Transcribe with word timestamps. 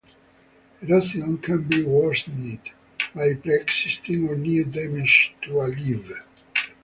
Erosion 0.81 1.37
can 1.37 1.61
be 1.61 1.83
worsened 1.83 2.71
by 3.13 3.35
pre-existing 3.35 4.27
or 4.27 4.35
new 4.35 4.63
damage 4.65 5.35
to 5.43 5.61
a 5.61 5.67
levee. 5.69 6.15